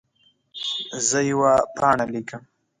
زه 1.07 1.19
یوه 1.31 1.53
پاڼه 1.77 2.05
لیکم. 2.13 2.43